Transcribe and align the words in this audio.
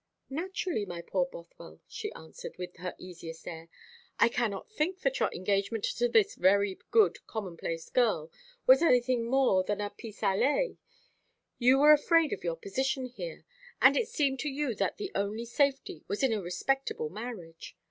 "Naturally, 0.31 0.83
my 0.83 1.03
poor 1.03 1.27
Bothwell," 1.27 1.79
she 1.87 2.11
answered, 2.13 2.57
with 2.57 2.77
her 2.77 2.95
easiest 2.97 3.47
air. 3.47 3.69
"I 4.17 4.29
cannot 4.29 4.71
think 4.71 5.01
that 5.01 5.19
your 5.19 5.29
engagement 5.31 5.83
to 5.83 6.07
this 6.09 6.33
very 6.33 6.79
good 6.89 7.27
commonplace 7.27 7.87
girl 7.91 8.31
was 8.65 8.81
anything 8.81 9.25
more 9.25 9.63
than 9.63 9.79
a 9.79 9.91
pis 9.91 10.23
aller. 10.23 10.75
You 11.59 11.77
were 11.77 11.91
afraid 11.93 12.33
of 12.33 12.43
your 12.43 12.55
position 12.55 13.05
here, 13.05 13.45
and 13.79 13.95
it 13.95 14.07
seemed 14.07 14.39
to 14.39 14.49
you 14.49 14.73
that 14.73 14.97
the 14.97 15.11
only 15.13 15.45
safety 15.45 16.03
was 16.07 16.23
in 16.23 16.33
a 16.33 16.41
respectable 16.41 17.09
marriage. 17.09 17.77